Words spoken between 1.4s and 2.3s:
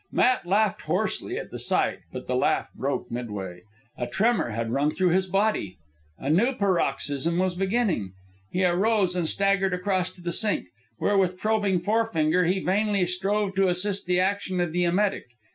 the sight, but